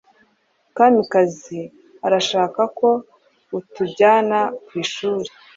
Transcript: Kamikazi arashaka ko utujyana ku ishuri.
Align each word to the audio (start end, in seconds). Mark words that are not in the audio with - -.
Kamikazi 0.75 1.59
arashaka 2.05 2.61
ko 2.79 2.89
utujyana 3.57 4.39
ku 4.65 4.71
ishuri. 4.83 5.29